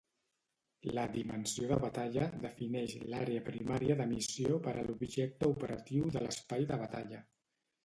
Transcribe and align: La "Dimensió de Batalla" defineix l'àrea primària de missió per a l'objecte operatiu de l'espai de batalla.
La 0.97 1.01
"Dimensió 1.17 1.67
de 1.71 1.77
Batalla" 1.83 2.29
defineix 2.45 2.95
l'àrea 3.13 3.45
primària 3.51 3.99
de 4.01 4.09
missió 4.15 4.59
per 4.65 4.75
a 4.81 4.89
l'objecte 4.89 5.53
operatiu 5.55 6.11
de 6.19 6.27
l'espai 6.27 6.69
de 6.75 6.83
batalla. 6.87 7.25